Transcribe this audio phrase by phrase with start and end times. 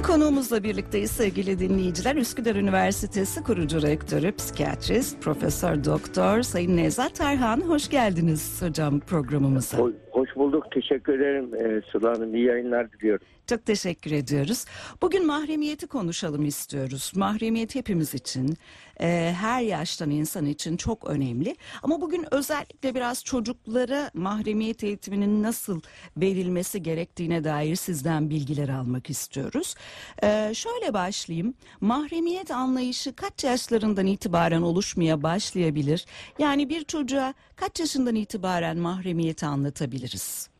[0.00, 2.16] Ve konuğumuzla birlikteyiz sevgili dinleyiciler.
[2.16, 7.60] Üsküdar Üniversitesi kurucu rektörü, psikiyatrist, profesör doktor Sayın Nevzat Tarhan.
[7.60, 9.78] Hoş geldiniz hocam programımıza.
[9.78, 10.64] Hoş, hoş bulduk.
[10.74, 12.34] Teşekkür ederim ee, Sıla Hanım.
[12.34, 13.26] İyi yayınlar diliyorum.
[13.46, 14.64] Çok teşekkür ediyoruz.
[15.02, 17.12] Bugün mahremiyeti konuşalım istiyoruz.
[17.16, 18.56] Mahremiyet hepimiz için,
[19.02, 21.56] e, her yaştan insan için çok önemli.
[21.82, 25.80] Ama bugün özellikle biraz çocuklara mahremiyet eğitiminin nasıl
[26.16, 29.74] verilmesi gerektiğine dair sizden bilgiler almak istiyoruz.
[30.22, 31.54] E, şöyle başlayayım.
[31.80, 36.06] Mahremiyet anlayışı kaç yaşlarından itibaren oluşmaya başlayabilir?
[36.38, 40.50] Yani bir çocuğa kaç yaşından itibaren mahremiyeti anlatabiliriz?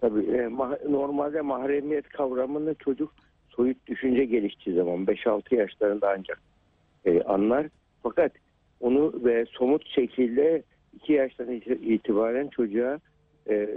[0.00, 3.12] Tabii e, ma- normalde mahremiyet kavramını çocuk
[3.48, 6.40] soyut düşünce geliştiği zaman 5-6 yaşlarında ancak
[7.04, 7.66] e, anlar.
[8.02, 8.32] Fakat
[8.80, 10.62] onu ve somut şekilde
[10.94, 12.98] 2 yaştan iti- itibaren çocuğa
[13.50, 13.68] e,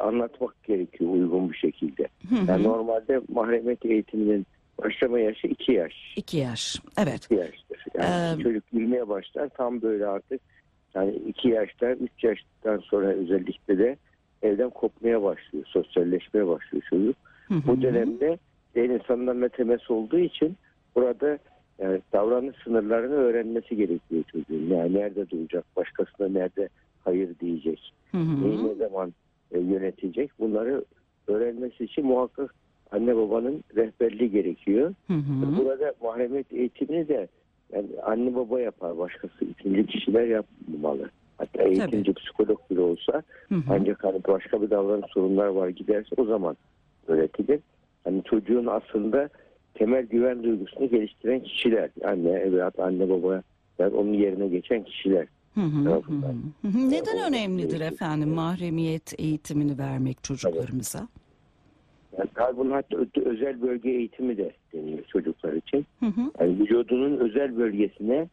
[0.00, 2.08] anlatmak gerekiyor uygun bir şekilde.
[2.28, 2.50] Hı hı.
[2.50, 4.46] Yani normalde mahremiyet eğitiminin
[4.82, 6.14] başlama yaşı 2 yaş.
[6.16, 6.76] İki yaş.
[6.98, 7.24] Evet.
[7.24, 7.84] 2 yaştır.
[7.94, 10.40] Yani Ee, çocuk yürümeye başlar tam böyle artık
[10.94, 13.96] yani 2 yaşta 3 yaştan sonra özellikle de
[14.42, 15.64] evden kopmaya başlıyor.
[15.68, 17.16] Sosyalleşmeye başlıyor çocuk.
[17.48, 17.60] Hı hı.
[17.66, 18.38] Bu dönemde
[18.74, 20.56] den insanlarla temas olduğu için
[20.96, 21.38] burada
[21.78, 24.66] yani davranış sınırlarını öğrenmesi gerekiyor çocuğun.
[24.70, 26.68] Yani nerede duracak, başkasına nerede
[27.04, 28.44] hayır diyecek, Hı hı.
[28.44, 29.12] neyi ne zaman
[29.52, 30.84] e, yönetecek bunları
[31.26, 32.54] öğrenmesi için muhakkak
[32.90, 34.94] anne babanın rehberliği gerekiyor.
[35.06, 35.58] Hı hı.
[35.58, 37.28] Burada mahremiyet eğitimini de
[37.72, 38.98] yani anne baba yapar.
[38.98, 41.10] Başkası ikinci kişiler yapmamalı.
[41.38, 43.62] Hatta eğitimci psikolog bile olsa Hı hı.
[43.70, 46.56] ancak hani başka bir davranış sorunlar var giderse o zaman
[47.06, 47.60] öğretilir.
[48.04, 49.28] Hani çocuğun aslında
[49.74, 51.90] temel güven duygusunu geliştiren kişiler.
[52.04, 53.42] Anne, evlat, anne baba
[53.78, 55.26] yani onun yerine geçen kişiler.
[55.54, 56.28] Hı hı, hı tarafından.
[56.62, 56.68] hı.
[56.68, 56.90] Hı hı.
[56.90, 61.08] Neden O- önemlidir efendim mahremiyet eğitimini vermek çocuklarımıza?
[62.18, 65.86] Yani tabii bunun hatta ö- özel bölge eğitimi de deniyor çocuklar için.
[66.00, 66.20] Hı hı.
[66.40, 68.28] Yani vücudunun özel bölgesine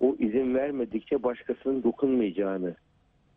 [0.00, 2.74] o hani başkasının dokunmayacağını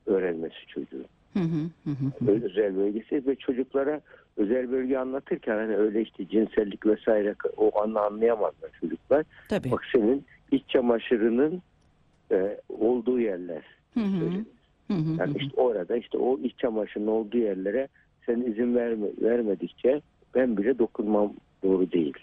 [0.05, 1.05] öğrenmesi çocuğun.
[1.33, 2.31] Hı hı, hı hı.
[2.43, 4.01] Özel bölgesi ve çocuklara
[4.37, 9.25] özel bölge anlatırken hani öyle işte cinsellik vesaire o anla anlayamazlar çocuklar.
[9.49, 9.71] Tabii.
[9.71, 11.61] Bak senin iç çamaşırının
[12.31, 13.63] e, olduğu yerler.
[13.93, 14.25] Hı hı,
[15.19, 17.87] Yani işte orada işte o iç çamaşırının olduğu yerlere
[18.25, 20.01] sen izin verme, vermedikçe
[20.35, 22.13] ben bile dokunmam doğru değil.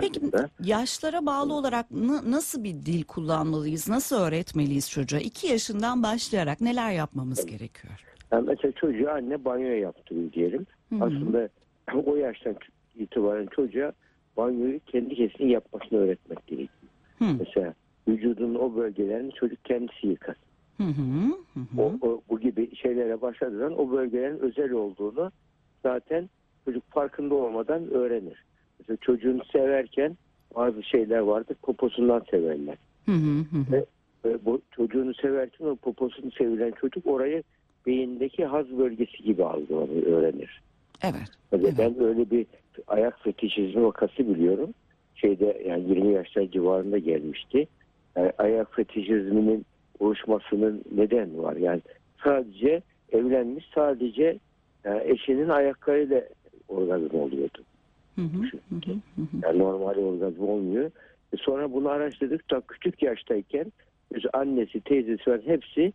[0.00, 0.48] Peki aslında.
[0.64, 3.88] yaşlara bağlı olarak na- nasıl bir dil kullanmalıyız?
[3.88, 5.20] Nasıl öğretmeliyiz çocuğa?
[5.20, 8.04] İki yaşından başlayarak neler yapmamız gerekiyor?
[8.32, 10.66] Yani mesela çocuğa anne banyo yaptırıyor diyelim.
[10.88, 11.04] Hı hı.
[11.04, 11.48] Aslında
[12.06, 12.56] o yaştan
[12.94, 13.92] itibaren çocuğa
[14.36, 16.92] banyoyu kendi kendisine yapmasını öğretmek gerekiyor.
[17.18, 17.74] Hı Mesela
[18.08, 20.36] vücudunun o bölgelerini çocuk kendisi yıkar.
[20.78, 20.84] hı,
[21.54, 21.82] hı hı.
[21.82, 25.32] O, o- bu gibi şeylere başladığı zaman o bölgelerin özel olduğunu
[25.82, 26.30] zaten
[26.64, 28.44] çocuk farkında olmadan öğrenir.
[28.78, 30.16] Mesela çocuğunu severken
[30.56, 32.76] bazı şeyler vardır poposundan severler.
[33.06, 33.84] Hı hı, hı hı.
[34.24, 37.42] Ve bu çocuğunu severken o poposunu sevilen çocuk orayı
[37.86, 40.62] beyindeki haz bölgesi gibi algılamayı öğrenir.
[41.02, 41.28] Evet.
[41.50, 41.74] Tabii Evet.
[41.78, 42.46] Ben öyle bir
[42.86, 44.74] ayak fetişizmi vakası biliyorum.
[45.14, 47.66] Şeyde yani 20 yaşlar civarında gelmişti.
[48.16, 49.66] Yani ayak fetişizminin
[50.00, 51.56] oluşmasının neden var.
[51.56, 51.80] Yani
[52.24, 54.38] sadece evlenmiş sadece
[54.84, 56.22] yani eşinin ayaklarıyla
[56.68, 57.58] orgazm oluyordu.
[58.14, 58.96] Hı hı, hı hı.
[59.42, 60.90] Yani normal orgazm olmuyor.
[61.32, 63.72] E sonra bunu araştırdık da küçük yaştayken
[64.14, 65.92] biz annesi, teyzesi falan hepsi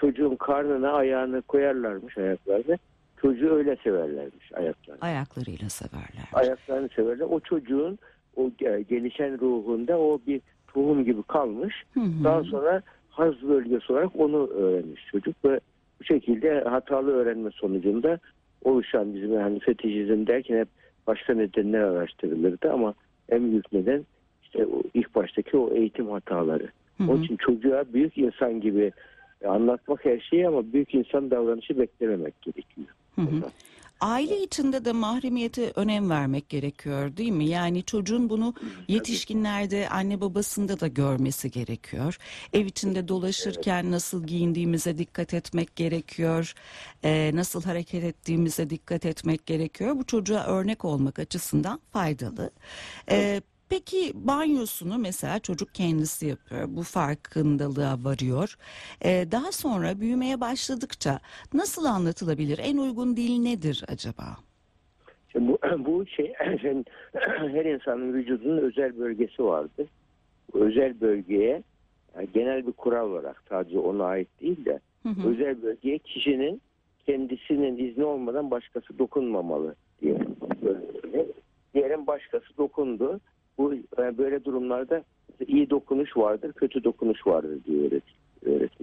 [0.00, 2.78] çocuğun karnına ayağını koyarlarmış ayaklarını.
[3.20, 5.00] Çocuğu öyle severlermiş ayaklarını.
[5.00, 6.28] Ayaklarıyla severler.
[6.32, 7.26] Ayaklarını severler.
[7.30, 7.98] O çocuğun
[8.36, 10.40] o ge- gelişen ruhunda o bir
[10.74, 11.74] tohum gibi kalmış.
[11.94, 12.24] Hı hı.
[12.24, 15.60] Daha sonra haz bölgesi olarak onu öğrenmiş çocuk ve
[16.00, 18.18] bu şekilde hatalı öğrenme sonucunda
[18.64, 20.68] oluşan bizim hani fetişizm derken hep
[21.06, 22.94] başka nedenler araştırılırdı ama
[23.28, 24.04] en büyük neden
[24.42, 26.68] işte o ilk baştaki o eğitim hataları.
[26.98, 27.10] Hı hı.
[27.10, 28.92] Onun için çocuğa büyük insan gibi
[29.48, 32.88] anlatmak her şeyi ama büyük insan davranışı beklememek gerekiyor.
[33.14, 33.50] Hı hı.
[34.00, 37.44] Aile içinde de mahremiyete önem vermek gerekiyor değil mi?
[37.48, 38.54] Yani çocuğun bunu
[38.88, 42.18] yetişkinlerde anne babasında da görmesi gerekiyor.
[42.52, 46.54] Ev içinde dolaşırken nasıl giyindiğimize dikkat etmek gerekiyor.
[47.04, 49.96] Ee, nasıl hareket ettiğimize dikkat etmek gerekiyor.
[49.96, 52.50] Bu çocuğa örnek olmak açısından faydalı.
[53.10, 56.64] Ee, Peki banyosunu mesela çocuk kendisi yapıyor.
[56.68, 58.56] Bu farkındalığa varıyor.
[59.04, 61.20] Ee, daha sonra büyümeye başladıkça
[61.54, 62.60] nasıl anlatılabilir?
[62.62, 64.24] En uygun dil nedir acaba?
[65.32, 66.26] Şimdi bu, bu şey
[67.52, 69.88] her insanın vücudunun özel bölgesi vardır.
[70.54, 71.62] Bu özel bölgeye
[72.16, 75.28] yani genel bir kural olarak sadece ona ait değil de Hı hı.
[75.28, 76.62] özel bölgeye kişinin
[77.06, 80.18] kendisinin izni olmadan başkası dokunmamalı diye
[81.74, 83.20] diyelim başkası dokundu.
[83.60, 85.02] Bu e, böyle durumlarda
[85.46, 87.90] iyi dokunuş vardır, kötü dokunuş vardır diyor
[88.46, 88.80] öğret-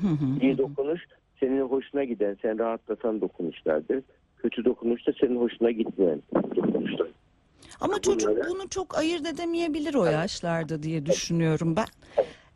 [0.00, 0.40] hı.
[0.42, 1.00] İyi dokunuş
[1.40, 4.02] senin hoşuna giden, sen rahatlatan dokunuşlardır.
[4.38, 6.22] Kötü dokunuş da senin hoşuna gitmeyen
[6.56, 7.08] dokunuşlar.
[7.80, 11.86] Ama çocuk Bunları- bunu çok ayırt edemeyebilir o yaşlarda diye düşünüyorum ben.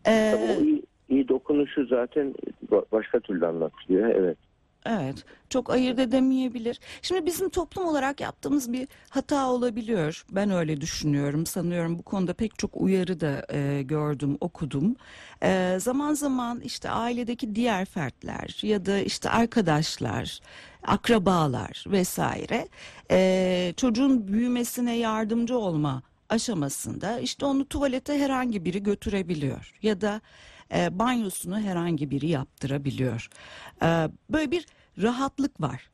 [0.06, 2.34] Ee, Tabii iyi, iyi dokunuşu zaten
[2.70, 4.08] ba- başka türlü anlatılıyor.
[4.08, 4.38] Evet.
[4.86, 6.80] Evet, çok ayırt edemeyebilir.
[7.02, 10.24] Şimdi bizim toplum olarak yaptığımız bir hata olabiliyor.
[10.30, 11.46] Ben öyle düşünüyorum.
[11.46, 14.96] Sanıyorum bu konuda pek çok uyarı da e, gördüm, okudum.
[15.42, 20.40] E, zaman zaman işte ailedeki diğer fertler ya da işte arkadaşlar,
[20.82, 22.68] akrabalar vesaire
[23.10, 30.20] e, çocuğun büyümesine yardımcı olma aşamasında işte onu tuvalete herhangi biri götürebiliyor ya da
[30.74, 33.28] e, banyosunu herhangi biri yaptırabiliyor.
[33.82, 33.86] E,
[34.30, 34.66] böyle bir
[35.02, 35.90] rahatlık var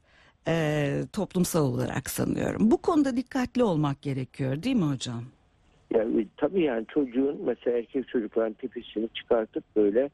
[0.49, 2.71] e, toplumsal olarak sanıyorum.
[2.71, 5.23] Bu konuda dikkatli olmak gerekiyor değil mi hocam?
[5.95, 10.11] Yani tabii yani çocuğun mesela erkek çocukların tipisini çıkartıp böyle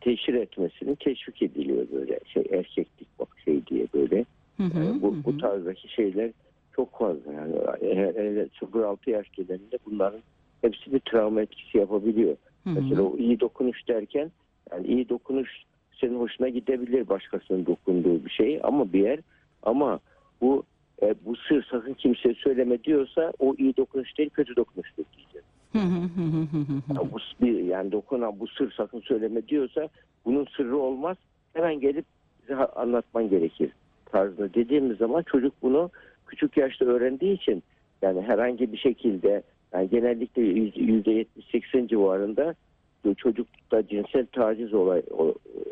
[0.00, 4.24] teşhir etmesini teşvik ediliyor böyle şey erkeklik bak şey diye böyle.
[4.56, 6.30] Hı hı, Yani bu, hı bu tarzdaki şeyler
[6.76, 10.20] çok fazla yani eğer 0-6 yaş geleninde bunların
[10.62, 12.36] hepsi bir travma etkisi yapabiliyor.
[12.64, 12.74] Hı hı.
[12.74, 14.30] Mesela o iyi dokunuş derken
[14.72, 15.50] yani iyi dokunuş
[16.00, 19.18] senin hoşuna gidebilir başkasının dokunduğu bir şey ama bir yer
[19.62, 20.00] ama
[20.40, 20.64] bu
[21.02, 25.46] e, bu sır sakın kimseye söyleme diyorsa o iyi dokunuş değil kötü dokunuştur diyeceğiz.
[26.94, 29.88] Yani bu bir yani dokunan bu sır sakın söyleme diyorsa
[30.24, 31.16] bunun sırrı olmaz.
[31.52, 32.04] Hemen gelip
[32.42, 33.70] bize anlatman gerekir
[34.06, 35.90] tarzında dediğimiz zaman çocuk bunu
[36.26, 37.62] küçük yaşta öğrendiği için
[38.02, 39.42] yani herhangi bir şekilde
[39.74, 42.54] yani genellikle yüzde 70-80 civarında
[43.04, 45.02] bu çocukta cinsel taciz olay,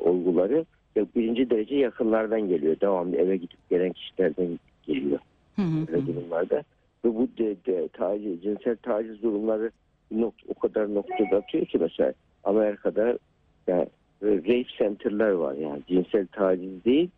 [0.01, 0.65] olguları
[0.97, 2.81] birinci derece yakınlardan geliyor.
[2.81, 5.19] Devamlı eve gidip gelen kişilerden geliyor
[5.57, 6.63] Hı hı böyle durumlarda.
[7.05, 9.71] Ve bu de, de, taciz, cinsel taciz durumları
[10.11, 12.13] bir nok- o kadar noktada atıyor ki mesela
[12.45, 13.19] Amerika'da
[13.67, 13.87] yani
[14.23, 17.11] rape center'lar var yani cinsel taciz değil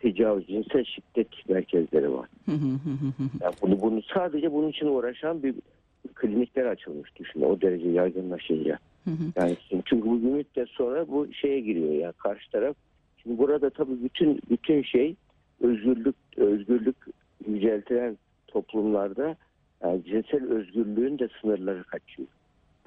[0.00, 2.28] tecavüz, cinsel şiddet merkezleri var.
[2.46, 3.28] Hı hı hı hı hı.
[3.40, 5.54] Yani bunu, bunu sadece bunun için uğraşan bir
[6.22, 8.78] klinikler açılmış düşün o derece yaygınlaşınca.
[9.04, 9.24] Hı hı.
[9.36, 12.76] Yani çünkü bu bir müddet sonra bu şeye giriyor yani karşı taraf.
[13.22, 15.16] Şimdi burada tabii bütün bütün şey
[15.60, 16.96] özgürlük özgürlük
[17.48, 19.36] yüceltilen toplumlarda
[19.82, 22.28] yani cinsel özgürlüğün de sınırları kaçıyor.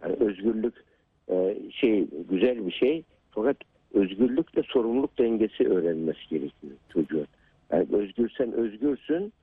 [0.04, 0.74] Yani özgürlük
[1.30, 3.58] e, şey güzel bir şey fakat
[3.94, 7.28] özgürlükle sorumluluk dengesi öğrenmesi gerekiyor çocuğun.
[7.72, 9.34] Yani özgürsen özgürsün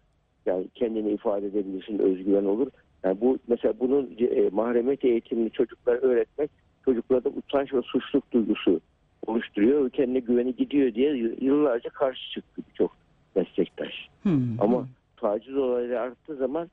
[0.47, 2.71] yani kendini ifade edebilirsin özgüven olur.
[3.05, 6.51] Yani bu mesela bunun e, mahremiyet eğitimini çocuklara öğretmek
[6.85, 8.81] çocuklarda utanç ve suçluluk duygusu
[9.27, 12.97] oluşturuyor kendine güveni gidiyor diye yıllarca karşı çıktı birçok
[13.35, 14.09] meslektaş.
[14.23, 14.39] Hı.
[14.59, 16.71] Ama taciz olayları arttığı zaman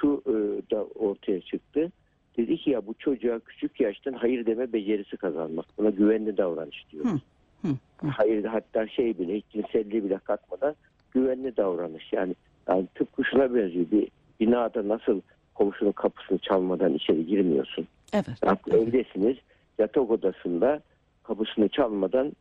[0.00, 0.32] şu, e,
[0.70, 1.92] da ortaya çıktı.
[2.36, 5.66] Dedi ki ya bu çocuğa küçük yaştan hayır deme becerisi kazanmak.
[5.78, 7.04] Buna güvenli davranış diyor.
[7.04, 7.18] Hı,
[7.62, 7.68] hı,
[8.00, 8.06] hı.
[8.06, 10.74] Hayır hatta şey bile hiç cinselliği bile katmadan
[11.10, 12.12] güvenli davranış.
[12.12, 12.34] Yani,
[12.68, 13.86] yani tıpkı şuna benziyor.
[13.90, 14.08] Bir
[14.40, 15.20] binada nasıl
[15.54, 17.86] komşunun kapısını çalmadan içeri girmiyorsun.
[18.12, 18.28] Evet.
[18.44, 18.88] Yani evet.
[18.88, 19.36] evdesiniz
[19.78, 20.80] yatak odasında
[21.22, 22.32] kapısını çalmadan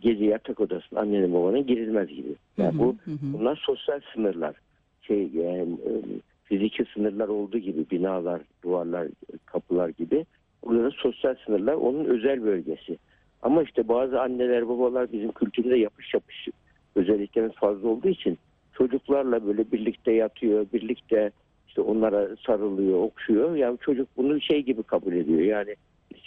[0.00, 2.34] gece yatak odasına annenin babanın girilmez gibi.
[2.58, 3.32] Yani Hı bu hı, hı hı.
[3.32, 4.54] bunlar sosyal sınırlar.
[5.02, 5.92] Şey yani, e,
[6.44, 9.08] fiziki sınırlar olduğu gibi binalar, duvarlar,
[9.46, 10.26] kapılar gibi.
[10.64, 12.98] Burada da sosyal sınırlar onun özel bölgesi.
[13.42, 16.48] Ama işte bazı anneler babalar bizim kültürde yapış yapış
[16.94, 18.38] özelliklerimiz fazla olduğu için
[18.72, 21.30] çocuklarla böyle birlikte yatıyor, birlikte
[21.78, 23.56] işte onlara sarılıyor, okşuyor.
[23.56, 25.40] Yani çocuk bunu şey gibi kabul ediyor.
[25.40, 25.76] Yani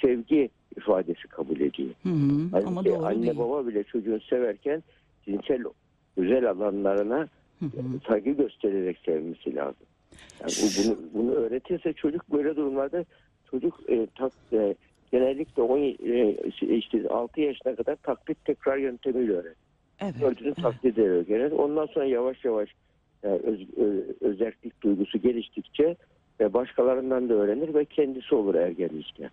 [0.02, 1.90] sevgi ifadesi kabul ediyor.
[2.04, 2.50] Hı hı.
[2.54, 3.38] Ama Halbuki doğru anne değil.
[3.38, 4.84] baba bile çocuğunu severken
[5.26, 5.64] cinsel
[6.18, 7.28] özel alanlarına
[7.60, 7.70] Hı hı.
[8.08, 9.88] saygı göstererek sevmesi lazım.
[10.42, 13.06] Yani bu, bunu, bunu öğretirse çocuk böyle durumlarda
[13.52, 14.76] çocuk e, tak, e,
[15.12, 19.56] genellikle 10, e, işte 6 yaşına kadar taklit tekrar yöntemiyle öğrenir.
[20.02, 20.16] Evet.
[20.20, 20.64] Gördüğünü evet.
[20.64, 21.52] taklit ederek öğrenir.
[21.52, 22.70] Ondan sonra yavaş yavaş
[23.28, 25.96] öz, ö- özerklik duygusu geliştikçe
[26.40, 29.30] e, başkalarından da öğrenir ve kendisi olur ergenlikte.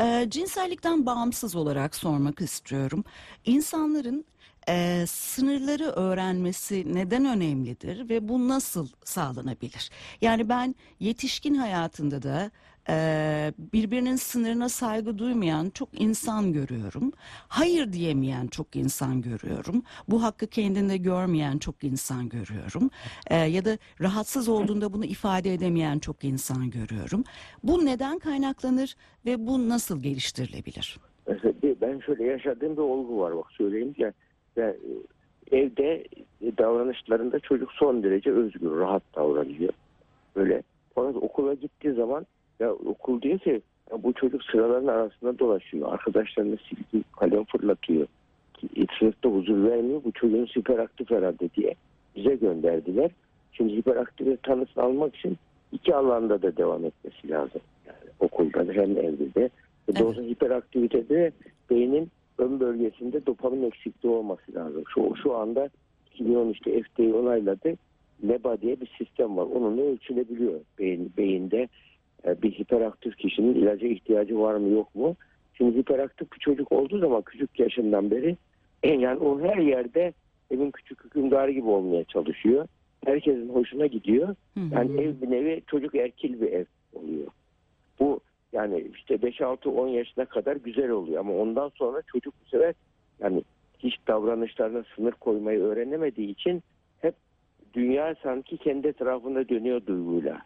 [0.00, 3.04] Ee, cinsellikten bağımsız olarak sormak istiyorum.
[3.44, 4.24] İnsanların
[4.68, 9.90] e, sınırları öğrenmesi neden önemlidir ve bu nasıl sağlanabilir?
[10.20, 12.50] Yani ben yetişkin hayatında da
[12.90, 17.12] e, birbirinin sınırına saygı duymayan çok insan görüyorum.
[17.48, 19.82] Hayır diyemeyen çok insan görüyorum.
[20.08, 22.90] Bu hakkı kendinde görmeyen çok insan görüyorum.
[23.30, 27.24] E, ya da rahatsız olduğunda bunu ifade edemeyen çok insan görüyorum.
[27.62, 30.98] Bu neden kaynaklanır ve bu nasıl geliştirilebilir?
[31.80, 34.12] Ben şöyle yaşadığım bir olgu var bak söyleyeyim ya.
[34.56, 34.76] Ben,
[35.50, 36.04] e, evde
[36.58, 39.72] davranışlarında çocuk son derece özgür, rahat davranıyor.
[40.36, 40.62] Böyle
[40.94, 42.26] fakat okula gittiği zaman
[42.60, 45.92] ya okul diyor ki ya bu çocuk sıraların arasında dolaşıyor.
[45.92, 48.06] Arkadaşlarına silgi kalem fırlatıyor.
[48.54, 50.04] Ki Sınıfta huzur vermiyor.
[50.04, 51.74] Bu çocuğun hiperaktif herhalde diye
[52.16, 53.10] bize gönderdiler.
[53.52, 55.36] Şimdi hiperaktif tanısını almak için
[55.72, 57.60] iki alanda da devam etmesi lazım.
[57.86, 59.50] Yani okulda da hem evde de.
[59.88, 60.00] Evet.
[60.00, 61.32] Dolayısıyla hiperaktivitede
[61.70, 64.84] beynin ön bölgesinde dopamin eksikliği olması lazım.
[64.94, 65.68] Şu, şu anda
[66.18, 67.74] 2013'te FDA onayladı.
[68.28, 69.42] LEBA diye bir sistem var.
[69.42, 71.68] Onunla ölçülebiliyor beyin, beyinde e,
[72.24, 75.16] bir hiperaktif kişinin ilaca ihtiyacı var mı yok mu?
[75.54, 78.36] Şimdi hiperaktif bir çocuk olduğu zaman küçük yaşından beri
[78.82, 80.12] e, yani o her yerde
[80.50, 82.68] evin küçük hükümdarı gibi olmaya çalışıyor.
[83.04, 84.34] Herkesin hoşuna gidiyor.
[84.72, 87.26] Yani ev bir nevi çocuk erkil bir ev oluyor.
[88.00, 88.20] Bu
[88.52, 92.74] yani işte 5-6-10 yaşına kadar güzel oluyor ama ondan sonra çocuk bu sefer
[93.20, 93.42] yani
[93.78, 96.62] hiç davranışlarına sınır koymayı öğrenemediği için
[97.00, 97.14] hep
[97.74, 100.42] dünya sanki kendi etrafında dönüyor duyguyla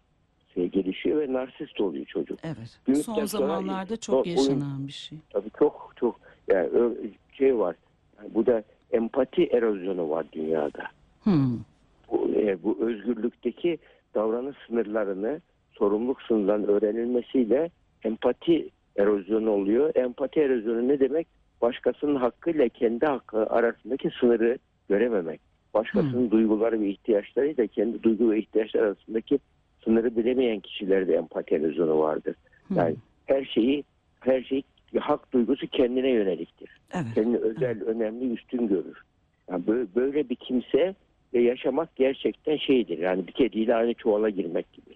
[0.57, 2.39] gelişiyor ve narsist oluyor çocuk.
[2.45, 2.79] Evet.
[2.87, 5.19] Büyükten Son zamanlarda çok o- oyun- yaşanan bir şey.
[5.31, 6.69] Tabii çok çok yani
[7.33, 7.77] şey var.
[8.19, 10.83] Yani bu da empati erozyonu var dünyada.
[11.23, 11.59] Hmm.
[12.11, 13.79] Bu, e, bu özgürlükteki
[14.15, 15.41] davranış sınırlarını
[15.73, 17.71] sorumluluk sınırlarının öğrenilmesiyle
[18.05, 19.93] empati erozyonu oluyor.
[19.95, 21.27] Empati erozyonu ne demek?
[21.63, 25.41] Başkasının hakkıyla kendi hakkı arasındaki sınırı görememek.
[25.75, 29.39] Başkasının duyguları ve ihtiyaçlarıyla kendi duygu ve ihtiyaçlar arasındaki
[29.85, 32.37] sınırı bilemeyen kişilerde empati erozyonu vardır.
[32.69, 32.77] Hmm.
[32.77, 32.97] Yani
[33.27, 33.85] her şeyi
[34.21, 34.63] her şey
[34.99, 36.71] hak duygusu kendine yöneliktir.
[36.95, 37.07] Evet.
[37.15, 39.03] Kendini özel, önemli, üstün görür.
[39.51, 40.95] Yani böyle, böyle bir kimse
[41.35, 42.99] ve yaşamak gerçekten şeydir.
[42.99, 44.95] Yani bir kediyle aynı çuvala girmek gibi.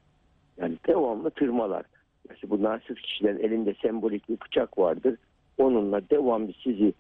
[0.61, 1.85] Yani devamlı tırmalar.
[2.29, 5.17] Mesela bu narsist kişilerin elinde sembolik bir bıçak vardır.
[5.59, 6.93] Onunla devamlı sizi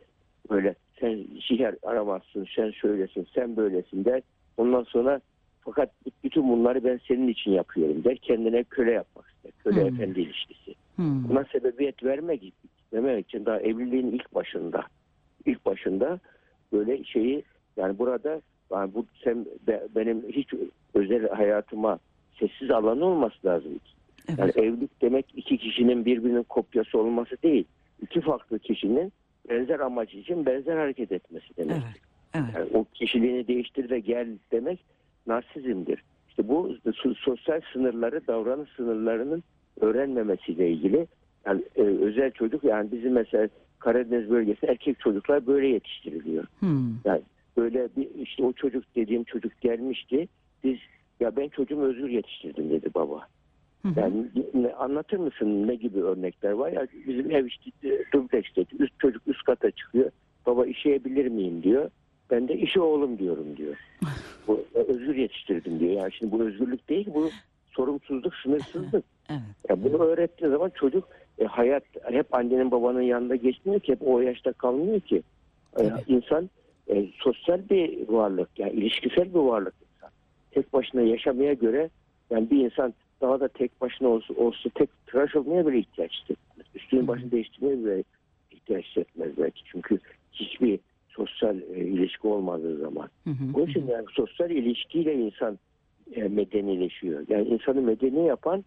[0.51, 4.23] böyle sen şiher aramazsın, sen şöylesin, sen böylesin der.
[4.57, 5.21] Ondan sonra
[5.67, 5.91] fakat
[6.25, 8.17] bütün bunları ben senin için yapıyorum der.
[8.17, 9.53] Kendine köle yapmak ister.
[9.65, 9.95] Köle Hmm.
[9.95, 10.75] efendi ilişkisi.
[10.97, 11.29] Hmm.
[11.29, 12.53] Buna sebebiyet vermek
[12.93, 14.83] demek için daha evliliğin ilk başında
[15.47, 16.21] ilk başında
[16.73, 17.43] böyle şeyi
[17.77, 18.41] yani burada
[18.73, 20.49] yani bu sen be- benim hiç
[20.95, 21.99] özel hayatıma
[22.39, 23.81] sessiz alanı olması lazım.
[24.29, 24.39] Evet.
[24.39, 27.65] Yani evlilik demek iki kişinin birbirinin kopyası olması değil.
[28.03, 29.13] İki farklı kişinin
[29.49, 31.77] benzer amaç için benzer hareket etmesi demek.
[31.77, 32.01] Evet.
[32.35, 32.55] Evet.
[32.55, 34.79] Yani o kişiliğini değiştir ve gel demek
[35.27, 36.03] narsizmdir.
[36.29, 39.43] İşte bu so- sosyal sınırları, davranış sınırlarının
[39.81, 41.07] öğrenmemesiyle ilgili.
[41.47, 46.45] Yani e, özel çocuk yani bizim mesela Karadeniz bölgesi erkek çocuklar böyle yetiştiriliyor.
[46.59, 46.95] Hmm.
[47.05, 47.23] Yani
[47.57, 50.29] böyle bir işte o çocuk dediğim çocuk gelmişti.
[50.65, 50.79] Biz
[51.21, 53.27] ya ben çocuğumu özgür yetiştirdim dedi baba.
[53.97, 56.73] Yani ne- anlatır mısın ne gibi örnekler var?
[56.73, 58.69] Ya bizim ev işte e, dubleks dedi.
[58.79, 60.11] Üst çocuk üst kata çıkıyor.
[60.47, 61.91] Baba işeyebilir miyim diyor.
[62.31, 63.77] Ben de işe oğlum diyorum diyor.
[64.47, 65.93] bu e, özgür yetiştirdim diyor.
[65.93, 67.31] Yani şimdi bu özgürlük değil bu
[67.71, 69.05] sorumsuzluk, sınırsızlık.
[69.31, 69.41] Evet.
[69.69, 74.21] Ya bunu öğrettiği zaman çocuk e, hayat hep annenin babanın yanında geçmiyor ki hep o
[74.21, 75.23] yaşta kalmıyor ki.
[75.77, 76.03] E, Tabii.
[76.07, 76.51] insan
[76.89, 80.11] e, sosyal bir varlık yani ilişkisel bir varlık insan.
[80.51, 81.91] Tek başına yaşamaya göre
[82.31, 86.67] yani bir insan daha da tek başına olsa, olsa tek tıraş olmaya bile ihtiyaç hissetmez.
[86.75, 88.05] Üstünün başını değiştirmeye bile
[88.51, 89.63] ihtiyaç hissetmez belki.
[89.65, 89.99] Çünkü
[90.33, 90.79] hiçbir
[91.17, 93.09] sosyal e, ilişki olmadığı zaman.
[93.25, 93.45] Hı hı.
[93.55, 95.59] Onun için yani sosyal ilişkiyle insan
[96.13, 97.25] e, medenileşiyor.
[97.29, 98.65] Yani insanı medeni yapan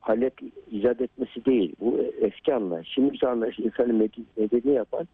[0.00, 0.32] halet
[0.70, 1.74] icat etmesi değil.
[1.80, 2.88] Bu eski anlayış.
[2.88, 5.08] Şimdiki anlayış insanı med- medeni yapan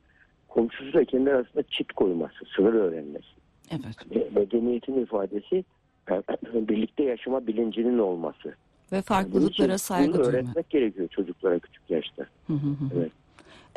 [0.49, 3.27] komşusuyla kendi arasında çit koyması, sınır öğrenmesi.
[3.71, 3.97] Evet.
[4.35, 5.65] E, Medeniyetin ifadesi
[6.11, 6.15] e,
[6.69, 8.55] birlikte yaşama bilincinin olması.
[8.93, 10.29] Ve farklılıklara saygı bunu duyma.
[10.39, 12.27] öğretmek gerekiyor çocuklara küçük yaşta.
[12.47, 12.99] Hı hı hı.
[12.99, 13.13] Evet.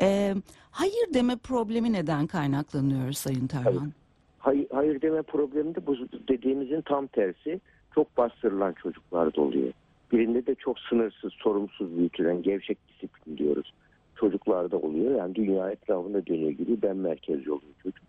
[0.01, 0.35] Ee,
[0.71, 3.91] hayır deme problemi neden kaynaklanıyor Sayın Tarhan?
[4.39, 5.95] Hayır, hayır deme problemi de bu
[6.27, 7.61] dediğimizin tam tersi.
[7.95, 9.73] Çok bastırılan çocuklarda oluyor.
[10.11, 13.73] Birinde de çok sınırsız, sorumsuz büyütülen gevşek disiplin diyoruz.
[14.15, 15.15] Çocuklarda oluyor.
[15.15, 18.03] Yani dünya etrafında dönüyor gibi ben merkezci oluyor çocuk.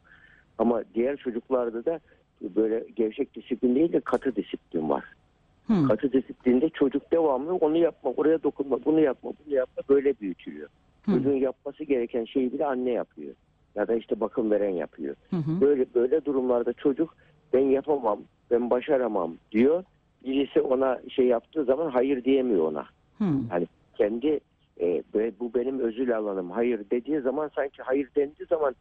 [0.58, 2.00] Ama diğer çocuklarda da
[2.42, 5.04] böyle gevşek disiplin değil de katı disiplin var.
[5.66, 5.88] Hı.
[5.88, 10.68] Katı disiplinde çocuk devamlı onu yapma, oraya dokunma, bunu yapma, bunu yapma böyle büyütülüyor.
[11.06, 13.34] Çocuğun yapması gereken şeyi bile anne yapıyor.
[13.74, 15.16] Ya da işte bakım veren yapıyor.
[15.30, 15.60] Hı hı.
[15.60, 17.16] Böyle böyle durumlarda çocuk
[17.52, 19.84] ben yapamam, ben başaramam diyor.
[20.24, 22.86] Birisi ona şey yaptığı zaman hayır diyemiyor ona.
[23.18, 23.24] Hı.
[23.50, 24.40] Yani kendi
[24.80, 25.02] e,
[25.40, 28.74] bu benim özül alanım hayır dediği zaman sanki hayır dendiği zaman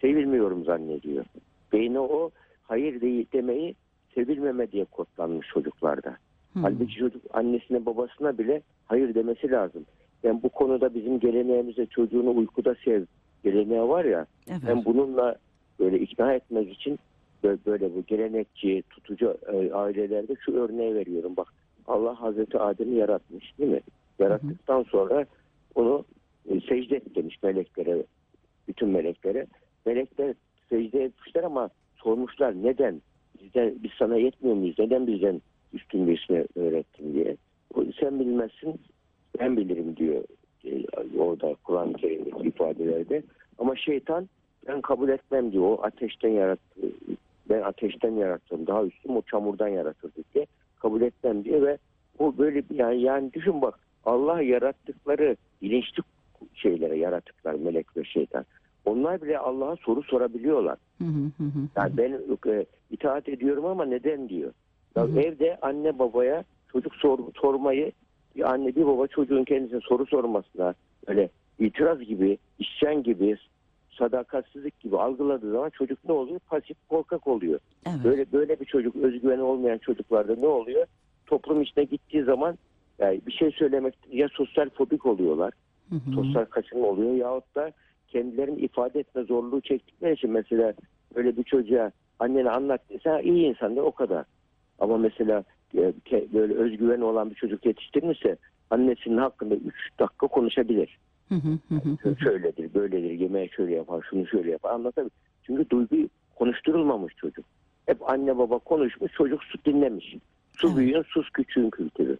[0.00, 1.24] sevilmiyorum zannediyor.
[1.72, 2.30] Beyni o
[2.62, 3.74] hayır değil demeyi
[4.14, 6.10] sevilmeme diye kodlanmış çocuklarda.
[6.52, 6.60] Hı.
[6.60, 9.86] Halbuki çocuk annesine babasına bile hayır demesi lazım.
[10.24, 13.04] Yani bu konuda bizim geleneğimizde çocuğunu uykuda sev
[13.44, 14.26] geleneği var ya.
[14.48, 14.60] Evet.
[14.66, 15.36] Ben bununla
[15.80, 16.98] böyle ikna etmek için
[17.42, 21.36] böyle, böyle bu gelenekçi, tutucu e, ailelerde şu örneği veriyorum.
[21.36, 21.54] Bak
[21.86, 23.80] Allah Hazreti Adem'i yaratmış değil mi?
[24.18, 25.26] Yarattıktan sonra
[25.74, 26.04] onu
[26.50, 28.04] e, secde et demiş meleklere,
[28.68, 29.46] bütün meleklere.
[29.86, 30.34] Melekler
[30.68, 33.02] secde etmişler ama sormuşlar neden?
[33.42, 34.78] Bizden, biz sana yetmiyor muyuz?
[34.78, 35.40] Neden bizden
[35.72, 37.36] üstün birisine öğrettin diye.
[38.00, 38.80] Sen bilmezsin,
[39.38, 40.24] ben bilirim diyor
[40.64, 40.84] e,
[41.18, 43.22] orada Kur'an-ı Kerim'deki ifadelerde.
[43.58, 44.28] Ama şeytan
[44.68, 45.64] ben kabul etmem diyor.
[45.64, 46.80] O ateşten yarattı.
[47.50, 48.66] Ben ateşten yarattım.
[48.66, 50.46] Daha üstüm o çamurdan yaratıldı diye
[50.78, 51.78] kabul etmem diyor ve
[52.18, 56.02] bu böyle bir yani, yani düşün bak Allah yarattıkları bilinçli
[56.54, 58.44] şeylere yaratıklar melek ve şeytan.
[58.84, 60.78] Onlar bile Allah'a soru sorabiliyorlar.
[61.76, 62.12] Yani ben
[62.52, 64.52] e, itaat ediyorum ama neden diyor.
[64.96, 67.92] Ya evde anne babaya çocuk sor, sormayı
[68.36, 70.74] bir anne bir baba çocuğun kendisine soru sormasına
[71.06, 73.36] öyle itiraz gibi, isyan gibi,
[73.98, 76.38] sadakatsizlik gibi algıladığı zaman çocuk ne oluyor?
[76.38, 77.60] Pasif korkak oluyor.
[77.86, 78.04] Evet.
[78.04, 80.86] Böyle böyle bir çocuk özgüveni olmayan çocuklarda ne oluyor?
[81.26, 82.58] Toplum içine gittiği zaman
[82.98, 85.52] yani bir şey söylemek ya sosyal fobik oluyorlar.
[85.90, 86.14] Hı hı.
[86.14, 87.72] Sosyal kaçınma oluyor yahut da
[88.08, 90.74] kendilerini ifade etme zorluğu çektikleri için mesela
[91.16, 94.24] böyle bir çocuğa annene anlat desen iyi insan da o kadar.
[94.78, 95.44] Ama mesela
[96.32, 98.36] böyle özgüveni olan bir çocuk yetiştirmişse
[98.70, 100.98] annesinin hakkında 3 dakika konuşabilir.
[101.28, 101.38] Hı.
[102.24, 105.12] Şöyledir, böyledir, yemeği şöyle yapar, şunu şöyle yapar anlatabilir.
[105.42, 105.96] Çünkü duygu
[106.34, 107.44] konuşturulmamış çocuk.
[107.86, 110.16] Hep anne baba konuşmuş, çocuk su dinlemiş.
[110.52, 110.76] Su Evet.
[110.76, 112.18] büyüğün, sus küçüğün kültürü.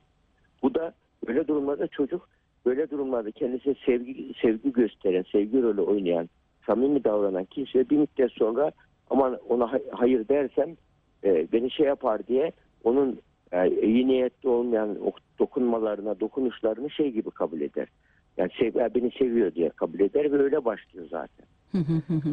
[0.62, 0.94] Bu da
[1.26, 2.28] böyle durumlarda çocuk
[2.66, 6.28] böyle durumlarda kendisine sevgi sevgi gösteren, sevgi rolü oynayan,
[6.66, 8.72] samimi davranan kimse bir müddet sonra
[9.10, 10.76] aman ona hay- hayır dersem
[11.24, 12.52] e, beni şey yapar diye
[12.84, 13.20] onun
[13.54, 17.88] e, iyi niyetli olmayan o dokunmalarına, dokunuşlarını şey gibi kabul eder.
[18.36, 21.46] Yani sev, beni seviyor diye kabul eder ve öyle başlıyor zaten.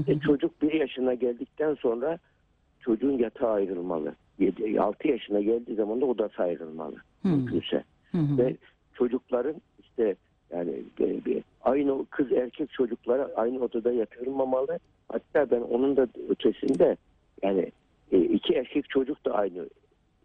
[0.07, 2.17] E, çocuk bir yaşına geldikten sonra
[2.79, 4.15] çocuğun yatağı ayrılmalı.
[4.79, 6.95] 6 yaşına geldiği zaman da odası ayrılmalı.
[7.23, 7.83] Mümkünse.
[8.37, 8.55] Ve
[8.93, 10.15] çocukların işte
[10.51, 14.79] yani bir- aynı kız erkek çocuklara aynı odada yatırılmamalı.
[15.09, 16.97] Hatta ben onun da ötesinde
[17.43, 17.71] yani
[18.11, 19.69] e, iki erkek çocuk da aynı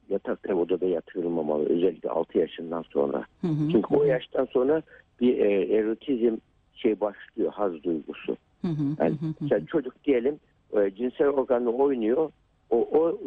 [0.09, 1.64] yatakta odada yatırılmamalı.
[1.64, 3.25] Özellikle 6 yaşından sonra.
[3.40, 3.69] Hı hı.
[3.73, 4.83] Çünkü o yaştan sonra
[5.21, 6.37] bir e, erotizm
[6.75, 8.37] şey başlıyor haz duygusu.
[8.62, 9.49] Hı hı Yani hı hı.
[9.49, 10.40] sen çocuk diyelim
[10.77, 12.31] e, cinsel organla oynuyor.
[12.71, 13.19] O, o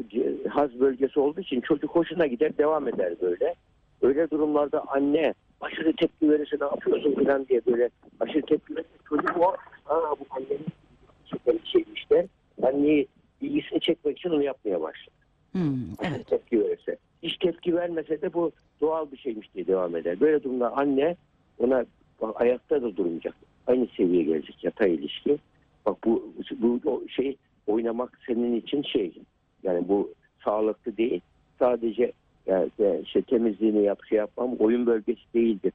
[0.50, 3.56] haz bölgesi olduğu için çocuk hoşuna gider devam eder böyle.
[4.02, 7.89] Öyle durumlarda anne aşırı tepki verirse ne yapıyorsun falan diye böyle
[8.20, 9.54] aşırı tepki verirse çocuk o
[9.94, 10.65] aa bu annenin
[11.26, 12.26] çeken şeymiş der.
[12.63, 13.08] Anneyi
[13.42, 15.19] ilgisini çekmek için onu yapmaya başlar.
[15.56, 16.28] Aşırı Evet.
[16.28, 16.98] tepki verirse.
[17.24, 20.20] Hiç tepki vermese de bu doğal bir şeymiş diye devam eder.
[20.20, 21.16] Böyle durumda anne
[21.60, 21.86] ona
[22.36, 23.36] ayakta da durmayacak.
[23.68, 25.38] Aynı seviyeye gelecek yatay ilişki.
[25.86, 29.14] Bak bu, bu o şey oynamak senin için şey
[29.64, 31.22] yani bu sağlıklı değil.
[31.60, 32.12] Sadece
[32.48, 32.70] yani,
[33.06, 35.74] şey, temizliğini yap şey yapmam oyun bölgesi değildir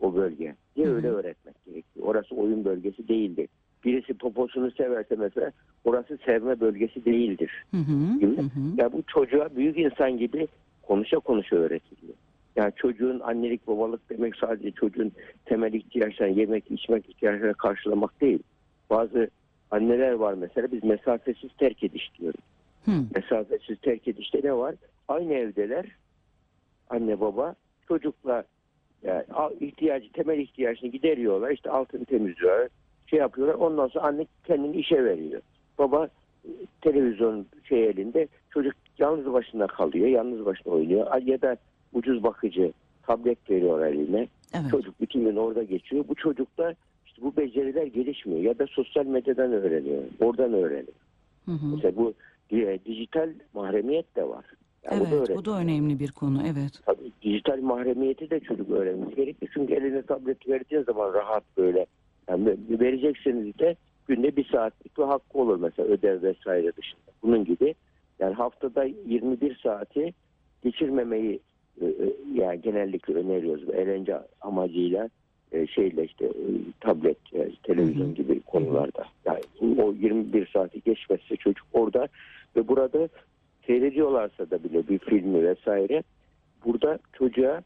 [0.00, 0.94] o bölge diye Hı hı.
[0.94, 2.06] öyle öğretmek gerekiyor.
[2.06, 3.48] Orası oyun bölgesi değildir.
[3.86, 5.52] Birisi poposunu severse mesela
[5.84, 7.64] orası sevme bölgesi değildir.
[7.70, 8.18] Hı hı.
[8.18, 8.36] Gibi.
[8.36, 8.76] Hı hı.
[8.76, 10.48] Ya bu çocuğa büyük insan gibi
[10.82, 12.14] konuşa konuşa öğretiliyor.
[12.56, 15.12] Yani çocuğun annelik babalık demek sadece çocuğun
[15.44, 18.38] temel ihtiyaçlarını yemek içmek ihtiyaçlarını karşılamak değil.
[18.90, 19.30] Bazı
[19.70, 22.40] anneler var mesela biz mesafesiz terk ediş diyoruz.
[22.84, 22.92] Hı.
[23.14, 24.74] Mesafesiz terk edişte ne var?
[25.08, 25.86] Aynı evdeler
[26.90, 27.54] anne baba
[27.88, 28.44] çocukla
[29.02, 29.24] yani
[29.60, 31.50] ihtiyacı temel ihtiyacını gideriyorlar.
[31.50, 32.68] İşte altını temizliyorlar.
[33.06, 33.54] Şey yapıyorlar.
[33.54, 35.42] Ondan sonra anne kendini işe veriyor.
[35.78, 36.08] Baba
[36.44, 40.06] e, televizyon şey elinde çocuk yalnız başına kalıyor.
[40.06, 41.22] Yalnız başına oynuyor.
[41.22, 41.56] Ya da
[41.92, 44.28] ucuz bakıcı tablet veriyor eline.
[44.54, 44.70] Evet.
[44.70, 46.04] Çocuk bütün gün orada geçiyor.
[46.08, 46.74] Bu çocukta
[47.06, 48.40] işte bu beceriler gelişmiyor.
[48.40, 50.02] Ya da sosyal medyadan öğreniyor.
[50.20, 50.96] Oradan öğreniyor.
[51.44, 51.66] Hı hı.
[51.74, 52.14] Mesela bu
[52.50, 54.44] e, dijital mahremiyet de var.
[54.84, 56.42] Yani bu da Evet, bu da önemli bir konu.
[56.46, 56.80] Evet.
[56.86, 59.50] Tabii dijital mahremiyeti de çocuk öğrenmesi gerekiyor.
[59.54, 61.86] Çünkü eline tablet verdiğin zaman rahat böyle.
[62.28, 67.00] Yani verecekseniz de günde bir saatlik bir hakkı olur mesela ödev vesaire dışında.
[67.22, 67.74] Bunun gibi.
[68.18, 70.12] Yani haftada 21 saati
[70.64, 71.40] geçirmemeyi
[71.80, 73.68] e, e, yani genellikle öneriyoruz.
[73.70, 75.08] Eğlence amacıyla
[75.52, 76.32] e, şeyle işte
[76.80, 77.18] tablet,
[77.62, 79.04] televizyon gibi konularda.
[79.24, 79.40] Yani
[79.82, 82.08] o 21 saati geçmezse çocuk orada
[82.56, 83.08] ve burada
[83.66, 86.02] seyrediyorlarsa da bile bir filmi vesaire
[86.64, 87.62] burada çocuğa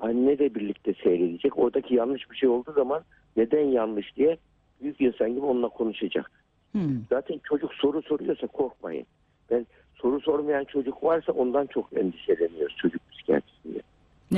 [0.00, 1.58] anne de birlikte seyredecek.
[1.58, 3.02] Oradaki yanlış bir şey olduğu zaman
[3.36, 4.36] neden yanlış diye
[4.82, 6.30] büyük insan gibi onunla konuşacak.
[6.72, 6.78] Hı.
[7.10, 9.06] Zaten çocuk soru soruyorsa korkmayın.
[9.50, 13.78] Ben soru sormayan çocuk varsa ondan çok endişeleniyoruz çocuk psikiyatrisinde.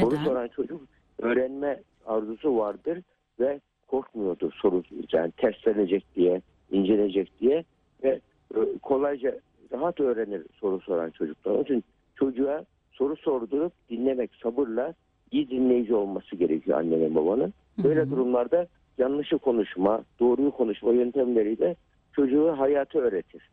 [0.00, 0.80] Soru soran çocuk
[1.18, 2.98] öğrenme arzusu vardır
[3.40, 7.64] ve korkmuyordur soru yani terslenecek diye, incelenecek diye
[8.04, 8.20] ve
[8.54, 9.38] e, kolayca
[9.72, 11.52] rahat öğrenir soru soran çocuklar.
[11.52, 14.94] Onun için çocuğa soru sordurup dinlemek sabırla
[15.32, 17.54] iyi dinleyici olması gerekiyor annenin babanın.
[17.84, 18.66] Böyle durumlarda
[18.98, 21.76] yanlışı konuşma, doğruyu konuşma yöntemleriyle
[22.12, 23.48] çocuğu hayatı öğretir.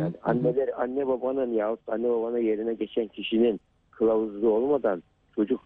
[0.00, 3.60] Yani anneler, anne babanın yahut anne babanın yerine geçen kişinin
[3.90, 5.02] kılavuzluğu olmadan
[5.34, 5.60] çocuk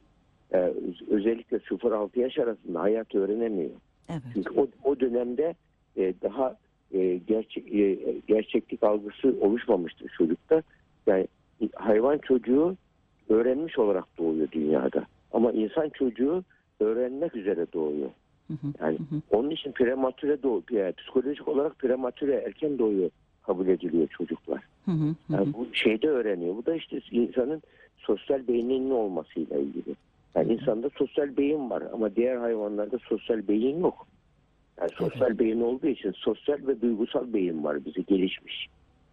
[0.52, 3.70] e, öz- özellikle 0-6 yaş arasında hayat öğrenemiyor.
[4.10, 4.22] Evet.
[4.34, 5.54] Çünkü o, o dönemde
[5.96, 6.56] e, daha
[6.94, 7.98] e, gerçek, e,
[8.28, 10.62] gerçeklik algısı oluşmamıştır çocukta.
[11.06, 11.28] Yani
[11.74, 12.76] hayvan çocuğu
[13.28, 15.06] öğrenmiş olarak doğuyor dünyada.
[15.32, 16.44] Ama insan çocuğu
[16.80, 18.10] öğrenmek üzere doğuyor.
[18.48, 18.66] Hı hı.
[18.80, 19.20] Yani Hı hı.
[19.30, 20.62] onun için prematüre doğuyor.
[20.70, 23.10] Yani psikolojik olarak prematüre erken doğuyor
[23.42, 24.62] kabul ediliyor çocuklar.
[24.84, 25.04] Hı hı.
[25.26, 25.52] Hı Yani hı.
[25.52, 26.56] bu şeyde öğreniyor.
[26.56, 27.62] Bu da işte insanın
[27.96, 29.94] sosyal beyninin olmasıyla ilgili.
[30.34, 34.06] Yani insanda sosyal beyin var ama diğer hayvanlarda sosyal beyin yok.
[34.80, 38.68] Yani sosyal beyin olduğu için sosyal ve duygusal beyin var bize gelişmiş.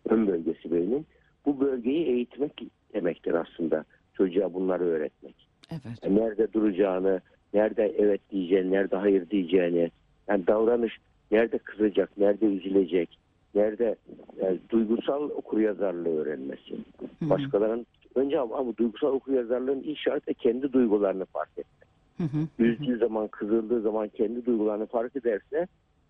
[0.09, 1.05] Ön bölgesi beynin.
[1.45, 3.85] Bu bölgeyi eğitmek demektir aslında.
[4.13, 5.35] Çocuğa bunları öğretmek.
[5.71, 5.99] Evet.
[6.03, 7.21] Yani nerede duracağını,
[7.53, 9.91] nerede evet diyeceğini, nerede hayır diyeceğini,
[10.27, 10.97] yani davranış
[11.31, 13.17] nerede kızacak, nerede üzülecek,
[13.55, 13.95] nerede
[14.41, 16.75] yani duygusal okuryazarlığı öğrenmesi.
[17.21, 21.89] Başkalarının önce ama, ama duygusal okuryazarlığın ilk şartı kendi duygularını fark etmek.
[22.17, 22.47] Hı hı.
[22.59, 25.67] Üzdüğü zaman, kızıldığı zaman kendi duygularını fark ederse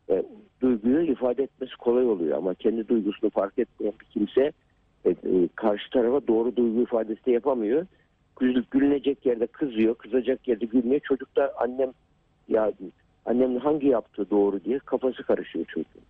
[0.09, 0.23] e,
[0.61, 2.37] duyguyu ifade etmesi kolay oluyor.
[2.37, 4.51] Ama kendi duygusunu fark etmeyen bir kimse
[5.05, 5.15] e, e,
[5.55, 7.85] karşı tarafa doğru duygu ifadesi de yapamıyor.
[8.39, 11.01] Gül, gülünecek yerde kızıyor, kızacak yerde gülmüyor.
[11.03, 11.91] Çocuk da annem
[12.47, 12.71] ya
[13.25, 16.01] annemin hangi yaptığı doğru diye kafası karışıyor çocuğun.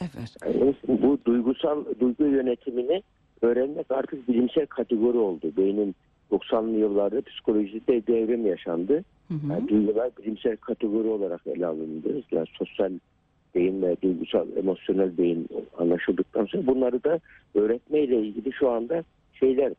[0.00, 0.36] Evet.
[0.46, 3.02] Yani bu duygusal duygu yönetimini
[3.42, 5.52] öğrenmek artık bilimsel kategori oldu.
[5.56, 5.94] Beynin
[6.30, 9.04] 90'lı yıllarda psikolojide devrim yaşandı.
[9.28, 9.52] Hı hı.
[9.52, 12.22] Yani duygular bilimsel kategori olarak ele alındı.
[12.32, 12.92] Yani sosyal
[13.54, 15.48] beyin ve duygusal, emosyonel beyin
[15.78, 17.20] anlaşıldıktan sonra bunları da
[17.54, 19.72] öğretmeyle ilgili şu anda şeyler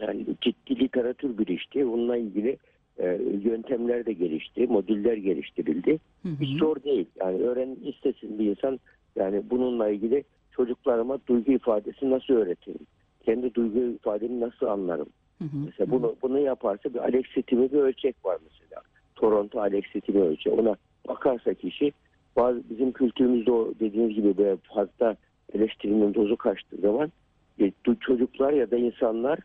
[0.00, 1.86] yani ciddi literatür gelişti.
[1.86, 2.56] Bununla ilgili
[2.98, 5.98] e, yöntemler de gelişti, modüller geliştirildi.
[6.22, 6.40] Hı hı.
[6.40, 7.06] Hiç zor değil.
[7.20, 8.80] Yani öğren istesin bir insan
[9.16, 12.86] yani bununla ilgili çocuklarıma duygu ifadesi nasıl öğretirim?
[13.24, 15.08] Kendi duygu ifademi nasıl anlarım?
[15.38, 15.56] Hı hı.
[15.64, 18.82] Mesela bunu bunu yaparsa bir Alexitimi bir ölçek var mesela.
[19.16, 20.56] Toronto Alexitimi ölçeği.
[20.56, 20.76] Ona
[21.08, 21.92] bakarsa kişi
[22.36, 25.16] bazı bizim kültürümüzde o dediğiniz gibi böyle fazla
[25.52, 27.12] eleştirinin dozu kaçtığı zaman
[27.60, 29.38] e, çocuklar ya da insanlar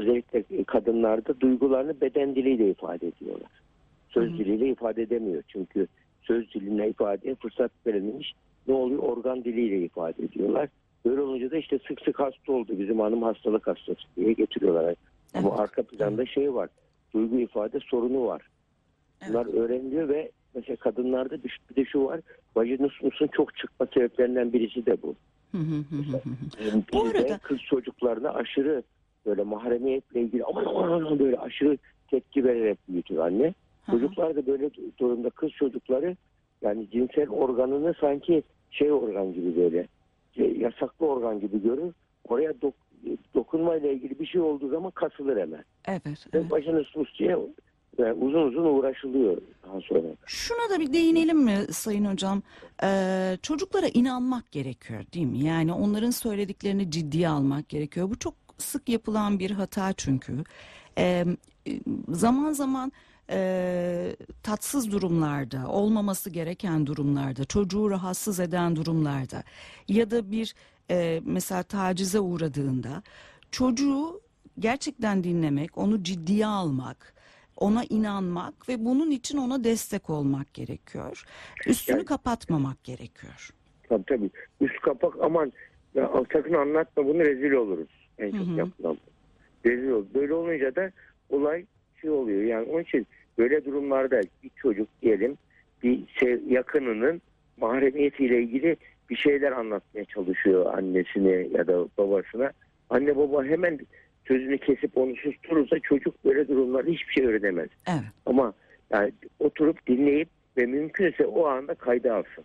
[0.00, 3.50] özellikle kadınlarda duygularını beden diliyle ifade ediyorlar.
[4.08, 5.42] Söz Hı diliyle ifade edemiyor.
[5.48, 5.86] Çünkü
[6.22, 8.32] söz diline ifadeye fırsat verilmiş.
[8.68, 9.02] Ne oluyor?
[9.02, 10.68] Organ diliyle ifade ediyorlar.
[11.04, 12.72] Böyle olunca da işte sık sık hasta oldu.
[12.78, 14.94] Bizim hanım hastalık hastası diye getiriyorlar.
[15.34, 15.60] Ama Evet.
[15.60, 16.68] arka planda şey var.
[17.14, 18.42] Duygu ifade sorunu var.
[19.28, 22.20] Bunlar öğreniliyor ve mesela kadınlarda bir, de şu var.
[22.56, 25.14] Vajinismusun çok çıkma sebeplerinden birisi de bu.
[25.52, 28.82] Hı hı hı hı Bu arada- kız çocuklarına aşırı
[29.26, 31.78] böyle mahremiyetle ilgili aman aman aman böyle aşırı
[32.10, 33.54] tepki vererek büyütür anne.
[33.90, 36.16] Çocuklar da böyle durumda kız çocukları
[36.62, 39.86] yani cinsel organını sanki şey organ gibi böyle
[40.36, 41.92] şey, yasaklı organ gibi görür.
[42.28, 45.64] Oraya dok- dokunmayla ilgili bir şey olduğu zaman kasılır hemen.
[45.88, 46.26] Evet.
[46.34, 46.50] Ve evet.
[46.50, 47.36] başını sus diye
[47.98, 50.06] yani uzun uzun uğraşılıyor daha sonra.
[50.26, 52.42] Şuna da bir değinelim mi Sayın Hocam?
[52.82, 55.38] Ee, çocuklara inanmak gerekiyor değil mi?
[55.38, 58.10] Yani onların söylediklerini ciddiye almak gerekiyor.
[58.10, 60.44] Bu çok sık yapılan bir hata çünkü.
[60.98, 61.24] Ee,
[62.08, 62.92] zaman zaman
[63.30, 69.42] e, tatsız durumlarda, olmaması gereken durumlarda, çocuğu rahatsız eden durumlarda
[69.88, 70.54] ya da bir
[70.90, 73.02] e, mesela tacize uğradığında
[73.50, 74.20] çocuğu
[74.58, 77.14] gerçekten dinlemek, onu ciddiye almak,
[77.56, 81.24] ona inanmak ve bunun için ona destek olmak gerekiyor.
[81.66, 83.50] Üstünü Yani- kapatmamak gerekiyor.
[83.88, 84.30] Tabii tabii.
[84.60, 85.52] Üst kapak aman
[85.94, 87.88] ya, sakın anlatma bunu rezil oluruz.
[88.20, 88.90] En çok yapılan.
[89.64, 90.06] Olur.
[90.14, 90.90] Böyle olunca da
[91.30, 91.64] olay
[92.00, 92.42] şey oluyor.
[92.42, 93.06] Yani onun için
[93.38, 95.36] böyle durumlarda bir çocuk diyelim
[95.82, 97.22] bir şey, yakınının
[97.56, 98.76] mahremiyetiyle ilgili
[99.10, 102.52] bir şeyler anlatmaya çalışıyor annesine ya da babasına.
[102.90, 103.78] Anne baba hemen
[104.28, 107.68] sözünü kesip onu susturursa çocuk böyle durumlarda hiçbir şey öğrenemez.
[107.88, 108.00] Evet.
[108.26, 108.52] Ama
[108.90, 112.44] yani oturup dinleyip ve mümkünse o anda kayda alsın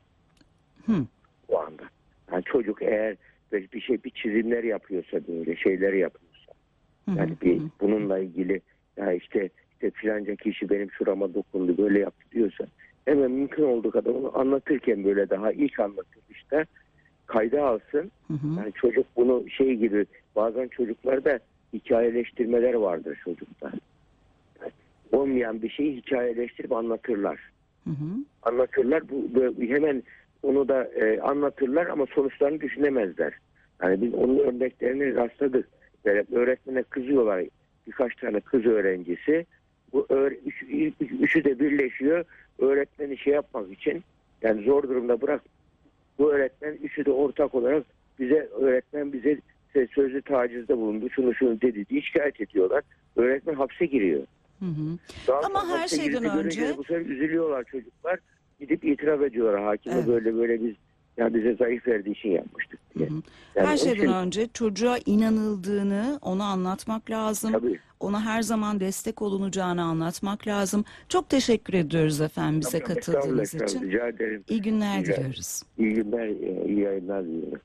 [0.86, 1.06] Hı.
[1.48, 1.84] o anda.
[2.32, 3.16] Yani çocuk eğer
[3.52, 6.52] böyle bir şey bir çizimler yapıyorsa böyle şeyler yapıyorsa
[7.08, 8.62] yani bir bununla ilgili
[8.98, 12.66] ya işte işte filanca kişi benim şurama dokundu böyle yaptı diyorsa
[13.06, 16.66] hemen mümkün olduğu kadar onu anlatırken böyle daha ilk anlatılışta
[17.26, 18.12] kayda alsın.
[18.28, 18.48] Hı hı.
[18.58, 20.06] Yani çocuk bunu şey gibi
[20.36, 21.40] bazen çocuklarda
[21.74, 23.72] hikayeleştirmeler vardır çocukta.
[24.62, 24.72] Yani
[25.12, 27.40] olmayan bir şeyi hikayeleştirip anlatırlar
[27.84, 28.26] Hı hı.
[28.44, 29.10] anlatırlar.
[29.10, 30.04] Bu böyle hemen
[30.44, 33.34] onu da e, anlatırlar ama sonuçlarını düşünemezler.
[33.84, 35.68] Yani biz onun örneklerini rastladık.
[36.06, 37.44] Böyle öğretmene kızıyorlar.
[37.88, 39.46] birkaç tane kız öğrencisi.
[39.94, 40.08] Bu
[40.46, 40.64] üç-
[41.02, 42.26] üç- üçü de birleşiyor
[42.60, 44.04] öğretmeni şey yapmak için
[44.42, 45.42] yani zor durumda bırak
[46.20, 47.84] bu öğretmen üçü de ortak olarak
[48.20, 49.38] bize öğretmen bize
[49.96, 52.84] sözlü tacizde bulundu şunu şunu dedi diye şikayet ediyorlar.
[53.16, 54.22] Öğretmen hapse giriyor.
[54.60, 54.98] Hı hı.
[55.28, 58.20] Daha Ama her şeyden önce- bu sefer üzülüyorlar çocuklar.
[58.60, 60.08] Gidip itiraf ediyorlar hakime Evet.
[60.08, 60.76] böyle böyle biz
[61.18, 63.10] ya bize zayıf verdiği için yapmıştık diye.
[63.10, 63.22] Hı hı.
[63.56, 67.52] Yani her şeyden şey- önce çocuğa inanıldığını ona anlatmak lazım.
[67.52, 67.80] Tabii.
[68.00, 70.86] Ona her zaman destek olunacağını anlatmak lazım.
[71.10, 73.82] Çok teşekkür ediyoruz efendim bize Estağfurullah, katıldığınız estağfurullah.
[73.82, 73.92] için.
[73.92, 74.44] Rica ederim.
[74.50, 75.62] İyi günler Rica diliyoruz.
[75.78, 76.28] İyi günler,
[76.68, 77.60] iyi yayınlar diliyorum.